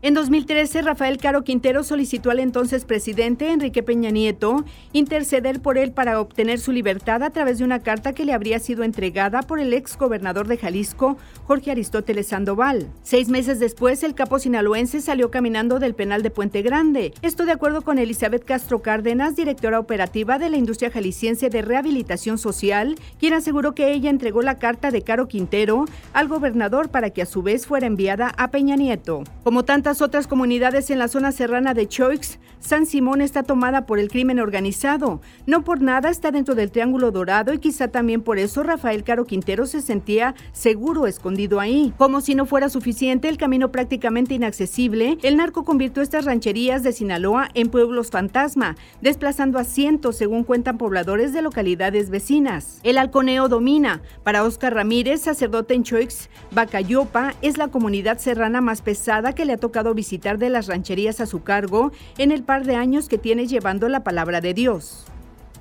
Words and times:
En 0.00 0.14
2013, 0.14 0.82
Rafael 0.82 1.18
Caro 1.18 1.42
Quintero 1.42 1.82
solicitó 1.82 2.30
al 2.30 2.38
entonces 2.38 2.84
presidente 2.84 3.50
Enrique 3.50 3.82
Peña 3.82 4.10
Nieto 4.10 4.64
interceder 4.92 5.60
por 5.60 5.76
él 5.76 5.90
para 5.90 6.20
obtener 6.20 6.60
su 6.60 6.70
libertad 6.70 7.24
a 7.24 7.30
través 7.30 7.58
de 7.58 7.64
una 7.64 7.80
carta 7.80 8.12
que 8.12 8.24
le 8.24 8.32
habría 8.32 8.60
sido 8.60 8.84
entregada 8.84 9.42
por 9.42 9.58
el 9.58 9.72
ex 9.72 9.98
gobernador 9.98 10.46
de 10.46 10.56
Jalisco, 10.56 11.16
Jorge 11.46 11.72
Aristóteles 11.72 12.28
Sandoval. 12.28 12.88
Seis 13.02 13.28
meses 13.28 13.58
después, 13.58 14.04
el 14.04 14.14
capo 14.14 14.38
sinaloense 14.38 15.00
salió 15.00 15.32
caminando 15.32 15.80
del 15.80 15.96
penal 15.96 16.22
de 16.22 16.30
Puente 16.30 16.62
Grande. 16.62 17.12
Esto 17.22 17.44
de 17.44 17.50
acuerdo 17.50 17.82
con 17.82 17.98
Elizabeth 17.98 18.44
Castro 18.44 18.82
Cárdenas, 18.82 19.34
directora 19.34 19.80
operativa 19.80 20.38
de 20.38 20.48
la 20.48 20.58
industria 20.58 20.92
jalisciense 20.92 21.50
de 21.50 21.62
rehabilitación 21.62 22.38
social, 22.38 22.94
quien 23.18 23.34
aseguró 23.34 23.74
que 23.74 23.90
ella 23.90 24.10
entregó 24.10 24.42
la 24.42 24.60
carta 24.60 24.92
de 24.92 25.02
Caro 25.02 25.26
Quintero 25.26 25.86
al 26.12 26.28
gobernador 26.28 26.88
para 26.88 27.10
que 27.10 27.22
a 27.22 27.26
su 27.26 27.42
vez 27.42 27.66
fuera 27.66 27.88
enviada 27.88 28.32
a 28.36 28.52
Peña 28.52 28.76
Nieto. 28.76 29.24
Como 29.42 29.64
tantas 29.64 29.87
otras 29.88 30.26
comunidades 30.26 30.90
en 30.90 30.98
la 30.98 31.08
zona 31.08 31.32
serrana 31.32 31.72
de 31.72 31.88
Choix, 31.88 32.38
San 32.60 32.84
Simón 32.84 33.22
está 33.22 33.42
tomada 33.42 33.86
por 33.86 33.98
el 33.98 34.10
crimen 34.10 34.38
organizado. 34.38 35.22
No 35.46 35.64
por 35.64 35.80
nada 35.80 36.10
está 36.10 36.30
dentro 36.30 36.54
del 36.54 36.70
Triángulo 36.70 37.10
Dorado 37.10 37.54
y 37.54 37.58
quizá 37.58 37.88
también 37.88 38.20
por 38.20 38.38
eso 38.38 38.62
Rafael 38.62 39.02
Caro 39.02 39.24
Quintero 39.24 39.64
se 39.64 39.80
sentía 39.80 40.34
seguro 40.52 41.06
escondido 41.06 41.58
ahí. 41.58 41.94
Como 41.96 42.20
si 42.20 42.34
no 42.34 42.44
fuera 42.44 42.68
suficiente, 42.68 43.30
el 43.30 43.38
camino 43.38 43.72
prácticamente 43.72 44.34
inaccesible, 44.34 45.16
el 45.22 45.38
narco 45.38 45.64
convirtió 45.64 46.02
estas 46.02 46.26
rancherías 46.26 46.82
de 46.82 46.92
Sinaloa 46.92 47.48
en 47.54 47.70
pueblos 47.70 48.10
fantasma, 48.10 48.76
desplazando 49.00 49.58
a 49.58 49.64
cientos, 49.64 50.16
según 50.16 50.44
cuentan 50.44 50.76
pobladores 50.76 51.32
de 51.32 51.40
localidades 51.40 52.10
vecinas. 52.10 52.80
El 52.82 52.98
halconeo 52.98 53.48
domina. 53.48 54.02
Para 54.22 54.44
Oscar 54.44 54.74
Ramírez, 54.74 55.22
sacerdote 55.22 55.72
en 55.72 55.84
Choix, 55.84 56.28
Bacayopa 56.50 57.32
es 57.40 57.56
la 57.56 57.68
comunidad 57.68 58.18
serrana 58.18 58.60
más 58.60 58.82
pesada 58.82 59.32
que 59.34 59.46
le 59.46 59.54
ha 59.54 59.56
tocado 59.56 59.77
visitar 59.94 60.38
de 60.38 60.50
las 60.50 60.66
rancherías 60.66 61.20
a 61.20 61.26
su 61.26 61.42
cargo 61.42 61.92
en 62.18 62.32
el 62.32 62.42
par 62.42 62.64
de 62.64 62.76
años 62.76 63.08
que 63.08 63.18
tiene 63.18 63.46
llevando 63.46 63.88
la 63.88 64.04
palabra 64.04 64.40
de 64.40 64.54
Dios. 64.54 65.06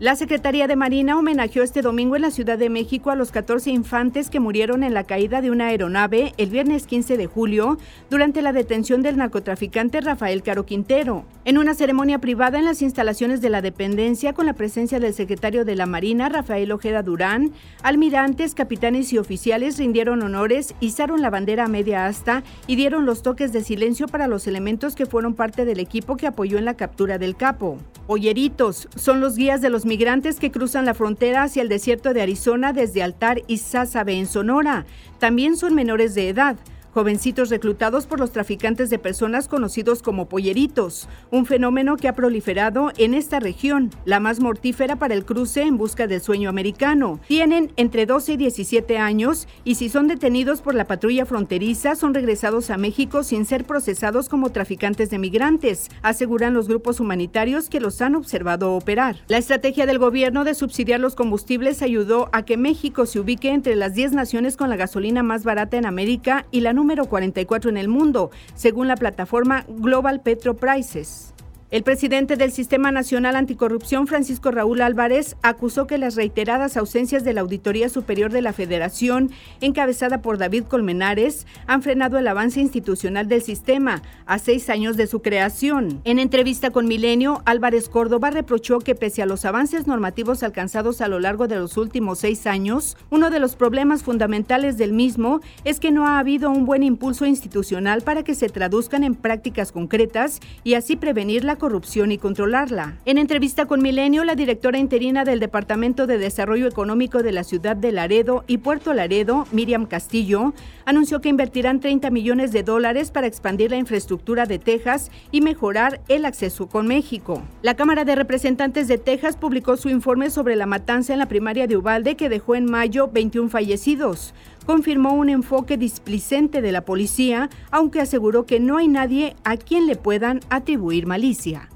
La 0.00 0.16
Secretaría 0.16 0.66
de 0.66 0.74
Marina 0.74 1.16
homenajeó 1.16 1.62
este 1.62 1.80
domingo 1.80 2.16
en 2.16 2.22
la 2.22 2.32
Ciudad 2.32 2.58
de 2.58 2.70
México 2.70 3.10
a 3.10 3.14
los 3.14 3.30
14 3.30 3.70
infantes 3.70 4.30
que 4.30 4.40
murieron 4.40 4.82
en 4.82 4.94
la 4.94 5.04
caída 5.04 5.40
de 5.40 5.52
una 5.52 5.66
aeronave 5.66 6.32
el 6.38 6.50
viernes 6.50 6.88
15 6.88 7.16
de 7.16 7.26
julio 7.26 7.78
durante 8.10 8.42
la 8.42 8.52
detención 8.52 9.02
del 9.02 9.16
narcotraficante 9.16 10.00
Rafael 10.00 10.42
Caro 10.42 10.66
Quintero. 10.66 11.24
En 11.44 11.56
una 11.56 11.74
ceremonia 11.74 12.18
privada 12.18 12.58
en 12.58 12.64
las 12.64 12.82
instalaciones 12.82 13.40
de 13.40 13.50
la 13.50 13.62
dependencia 13.62 14.32
con 14.32 14.46
la 14.46 14.54
presencia 14.54 14.98
del 14.98 15.14
secretario 15.14 15.64
de 15.64 15.76
la 15.76 15.86
Marina, 15.86 16.28
Rafael 16.28 16.72
Ojeda 16.72 17.04
Durán, 17.04 17.52
almirantes, 17.84 18.54
capitanes 18.54 19.12
y 19.12 19.18
oficiales 19.18 19.78
rindieron 19.78 20.22
honores, 20.22 20.74
izaron 20.80 21.22
la 21.22 21.30
bandera 21.30 21.66
a 21.66 21.68
media 21.68 22.06
asta 22.06 22.42
y 22.66 22.74
dieron 22.74 23.06
los 23.06 23.22
toques 23.22 23.52
de 23.52 23.62
silencio 23.62 24.08
para 24.08 24.26
los 24.26 24.48
elementos 24.48 24.96
que 24.96 25.06
fueron 25.06 25.34
parte 25.34 25.64
del 25.64 25.78
equipo 25.78 26.16
que 26.16 26.26
apoyó 26.26 26.58
en 26.58 26.64
la 26.64 26.74
captura 26.74 27.18
del 27.18 27.36
capo. 27.36 27.78
Olleritos 28.06 28.88
son 28.96 29.20
los 29.20 29.36
guías 29.36 29.60
de 29.60 29.70
los 29.70 29.86
migrantes 29.86 30.40
que 30.40 30.50
cruzan 30.50 30.84
la 30.84 30.94
frontera 30.94 31.44
hacia 31.44 31.62
el 31.62 31.68
desierto 31.68 32.12
de 32.12 32.22
Arizona 32.22 32.72
desde 32.72 33.02
Altar 33.02 33.42
y 33.46 33.58
Sázabe 33.58 34.14
en 34.14 34.26
Sonora. 34.26 34.86
También 35.18 35.56
son 35.56 35.74
menores 35.74 36.14
de 36.14 36.28
edad 36.28 36.56
jovencitos 36.92 37.50
reclutados 37.50 38.06
por 38.06 38.20
los 38.20 38.32
traficantes 38.32 38.90
de 38.90 38.98
personas 38.98 39.48
conocidos 39.48 40.02
como 40.02 40.28
polleritos, 40.28 41.08
un 41.30 41.46
fenómeno 41.46 41.96
que 41.96 42.08
ha 42.08 42.14
proliferado 42.14 42.92
en 42.98 43.14
esta 43.14 43.40
región, 43.40 43.90
la 44.04 44.20
más 44.20 44.40
mortífera 44.40 44.96
para 44.96 45.14
el 45.14 45.24
cruce 45.24 45.62
en 45.62 45.76
busca 45.76 46.06
del 46.06 46.20
sueño 46.20 46.48
americano. 46.48 47.20
Tienen 47.26 47.72
entre 47.76 48.06
12 48.06 48.32
y 48.34 48.36
17 48.36 48.98
años 48.98 49.48
y 49.64 49.76
si 49.76 49.88
son 49.88 50.08
detenidos 50.08 50.60
por 50.60 50.74
la 50.74 50.86
patrulla 50.86 51.26
fronteriza 51.26 51.94
son 51.96 52.14
regresados 52.14 52.70
a 52.70 52.76
México 52.76 53.22
sin 53.22 53.46
ser 53.46 53.64
procesados 53.64 54.28
como 54.28 54.50
traficantes 54.50 55.10
de 55.10 55.18
migrantes, 55.18 55.88
aseguran 56.02 56.54
los 56.54 56.68
grupos 56.68 57.00
humanitarios 57.00 57.68
que 57.68 57.80
los 57.80 58.00
han 58.02 58.14
observado 58.14 58.72
operar. 58.74 59.16
La 59.28 59.38
estrategia 59.38 59.86
del 59.86 59.98
gobierno 59.98 60.44
de 60.44 60.54
subsidiar 60.54 61.00
los 61.00 61.14
combustibles 61.14 61.82
ayudó 61.82 62.28
a 62.32 62.44
que 62.44 62.56
México 62.56 63.06
se 63.06 63.20
ubique 63.20 63.50
entre 63.50 63.76
las 63.76 63.94
10 63.94 64.12
naciones 64.12 64.56
con 64.56 64.68
la 64.68 64.76
gasolina 64.76 65.22
más 65.22 65.44
barata 65.44 65.76
en 65.76 65.86
América 65.86 66.46
y 66.50 66.60
la 66.60 66.72
número 66.82 67.06
44 67.06 67.70
en 67.70 67.76
el 67.76 67.86
mundo, 67.86 68.32
según 68.56 68.88
la 68.88 68.96
plataforma 68.96 69.64
Global 69.68 70.20
Petro 70.20 70.56
Prices. 70.56 71.32
El 71.72 71.84
presidente 71.84 72.36
del 72.36 72.52
Sistema 72.52 72.92
Nacional 72.92 73.34
Anticorrupción, 73.34 74.06
Francisco 74.06 74.50
Raúl 74.50 74.82
Álvarez, 74.82 75.38
acusó 75.40 75.86
que 75.86 75.96
las 75.96 76.16
reiteradas 76.16 76.76
ausencias 76.76 77.24
de 77.24 77.32
la 77.32 77.40
Auditoría 77.40 77.88
Superior 77.88 78.30
de 78.30 78.42
la 78.42 78.52
Federación, 78.52 79.30
encabezada 79.62 80.20
por 80.20 80.36
David 80.36 80.64
Colmenares, 80.64 81.46
han 81.66 81.82
frenado 81.82 82.18
el 82.18 82.28
avance 82.28 82.60
institucional 82.60 83.26
del 83.26 83.40
sistema 83.40 84.02
a 84.26 84.38
seis 84.38 84.68
años 84.68 84.98
de 84.98 85.06
su 85.06 85.22
creación. 85.22 86.02
En 86.04 86.18
entrevista 86.18 86.72
con 86.72 86.86
Milenio, 86.86 87.40
Álvarez 87.46 87.88
Córdoba 87.88 88.30
reprochó 88.30 88.80
que 88.80 88.94
pese 88.94 89.22
a 89.22 89.26
los 89.26 89.46
avances 89.46 89.86
normativos 89.86 90.42
alcanzados 90.42 91.00
a 91.00 91.08
lo 91.08 91.20
largo 91.20 91.48
de 91.48 91.56
los 91.56 91.78
últimos 91.78 92.18
seis 92.18 92.46
años, 92.46 92.98
uno 93.08 93.30
de 93.30 93.40
los 93.40 93.56
problemas 93.56 94.02
fundamentales 94.02 94.76
del 94.76 94.92
mismo 94.92 95.40
es 95.64 95.80
que 95.80 95.90
no 95.90 96.06
ha 96.06 96.18
habido 96.18 96.50
un 96.50 96.66
buen 96.66 96.82
impulso 96.82 97.24
institucional 97.24 98.02
para 98.02 98.24
que 98.24 98.34
se 98.34 98.50
traduzcan 98.50 99.04
en 99.04 99.14
prácticas 99.14 99.72
concretas 99.72 100.38
y 100.64 100.74
así 100.74 100.96
prevenir 100.96 101.44
la 101.44 101.61
corrupción 101.62 102.10
y 102.10 102.18
controlarla. 102.18 102.96
En 103.04 103.18
entrevista 103.18 103.66
con 103.66 103.82
Milenio, 103.82 104.24
la 104.24 104.34
directora 104.34 104.80
interina 104.80 105.24
del 105.24 105.38
Departamento 105.38 106.08
de 106.08 106.18
Desarrollo 106.18 106.66
Económico 106.66 107.22
de 107.22 107.30
la 107.30 107.44
ciudad 107.44 107.76
de 107.76 107.92
Laredo 107.92 108.42
y 108.48 108.58
Puerto 108.58 108.92
Laredo, 108.92 109.46
Miriam 109.52 109.86
Castillo, 109.86 110.54
anunció 110.86 111.20
que 111.20 111.28
invertirán 111.28 111.78
30 111.78 112.10
millones 112.10 112.50
de 112.50 112.64
dólares 112.64 113.12
para 113.12 113.28
expandir 113.28 113.70
la 113.70 113.76
infraestructura 113.76 114.44
de 114.44 114.58
Texas 114.58 115.12
y 115.30 115.40
mejorar 115.40 116.00
el 116.08 116.24
acceso 116.24 116.66
con 116.66 116.88
México. 116.88 117.40
La 117.62 117.76
Cámara 117.76 118.04
de 118.04 118.16
Representantes 118.16 118.88
de 118.88 118.98
Texas 118.98 119.36
publicó 119.36 119.76
su 119.76 119.88
informe 119.88 120.30
sobre 120.30 120.56
la 120.56 120.66
matanza 120.66 121.12
en 121.12 121.20
la 121.20 121.26
primaria 121.26 121.68
de 121.68 121.76
Ubalde 121.76 122.16
que 122.16 122.28
dejó 122.28 122.56
en 122.56 122.64
mayo 122.64 123.06
21 123.06 123.48
fallecidos 123.50 124.34
confirmó 124.64 125.14
un 125.14 125.28
enfoque 125.28 125.76
displicente 125.76 126.62
de 126.62 126.72
la 126.72 126.84
policía, 126.84 127.50
aunque 127.70 128.00
aseguró 128.00 128.46
que 128.46 128.60
no 128.60 128.78
hay 128.78 128.88
nadie 128.88 129.36
a 129.44 129.56
quien 129.56 129.86
le 129.86 129.96
puedan 129.96 130.40
atribuir 130.50 131.06
malicia. 131.06 131.68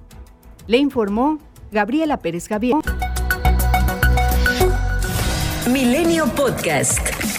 Le 0.67 0.79
informó 0.79 1.39
Gabriela 1.71 2.19
Pérez 2.19 2.49
Javier. 2.49 2.77
Milenio 5.71 6.27
Podcast. 6.35 7.36